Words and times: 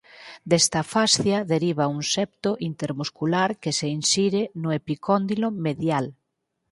Desta 0.49 0.81
fascia 0.93 1.37
deriva 1.53 1.87
un 1.95 1.99
septo 2.15 2.49
intermuscular 2.69 3.49
que 3.65 3.71
se 3.81 3.87
insire 3.97 4.41
no 4.63 4.69
epicóndilo 4.79 5.47
medial. 5.67 6.05